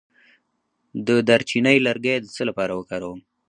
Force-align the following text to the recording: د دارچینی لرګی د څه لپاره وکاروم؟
د 1.07 1.09
دارچینی 1.27 1.77
لرګی 1.87 2.15
د 2.21 2.25
څه 2.35 2.41
لپاره 2.49 2.71
وکاروم؟ 2.75 3.19